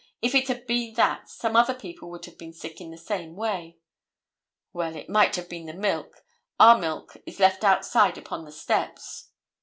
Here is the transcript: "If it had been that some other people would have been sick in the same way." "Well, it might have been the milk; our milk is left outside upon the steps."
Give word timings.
"If 0.19 0.33
it 0.33 0.47
had 0.47 0.65
been 0.65 0.95
that 0.95 1.29
some 1.29 1.55
other 1.55 1.75
people 1.75 2.09
would 2.09 2.25
have 2.25 2.35
been 2.39 2.53
sick 2.53 2.81
in 2.81 2.89
the 2.89 2.97
same 2.97 3.35
way." 3.35 3.77
"Well, 4.73 4.95
it 4.95 5.11
might 5.11 5.35
have 5.35 5.47
been 5.47 5.67
the 5.67 5.75
milk; 5.75 6.23
our 6.59 6.75
milk 6.79 7.17
is 7.27 7.39
left 7.39 7.63
outside 7.63 8.17
upon 8.17 8.43
the 8.45 8.51
steps." 8.51 9.29